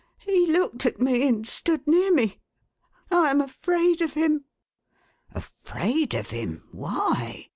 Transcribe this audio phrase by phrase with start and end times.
[0.17, 2.39] He looked at me, and stood near me.
[3.11, 4.45] I am afraid of him.""
[5.35, 6.63] Afraid of him!
[6.71, 7.49] Why